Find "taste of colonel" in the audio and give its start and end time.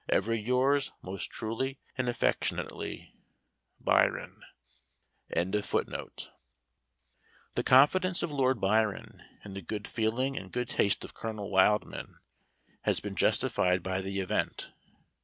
10.69-11.51